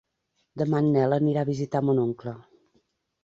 Demà 0.61 0.79
en 0.83 0.87
Nel 0.95 1.13
anirà 1.17 1.43
a 1.45 1.49
visitar 1.51 1.83
mon 1.89 2.01
oncle. 2.05 2.35